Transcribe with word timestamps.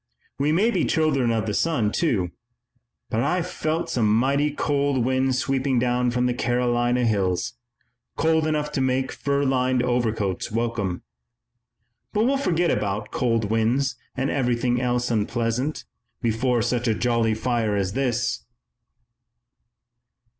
We 0.39 0.51
may 0.51 0.71
be 0.71 0.83
children 0.83 1.29
of 1.29 1.45
the 1.45 1.53
sun, 1.53 1.91
too, 1.91 2.31
but 3.11 3.19
I've 3.19 3.45
felt 3.47 3.87
some 3.87 4.11
mighty 4.11 4.49
cold 4.49 5.05
winds 5.05 5.37
sweeping 5.37 5.77
down 5.77 6.09
from 6.09 6.25
the 6.25 6.33
Carolina 6.33 7.05
hills, 7.05 7.53
cold 8.15 8.47
enough 8.47 8.71
to 8.71 8.81
make 8.81 9.11
fur 9.11 9.43
lined 9.43 9.83
overcoats 9.83 10.51
welcome. 10.51 11.03
But 12.13 12.25
we'll 12.25 12.37
forget 12.39 12.71
about 12.71 13.11
cold 13.11 13.51
winds 13.51 13.95
and 14.17 14.31
everything 14.31 14.81
else 14.81 15.11
unpleasant, 15.11 15.85
before 16.19 16.63
such 16.63 16.87
a 16.87 16.95
jolly 16.95 17.35
fire 17.35 17.75
as 17.75 17.93
this." 17.93 18.43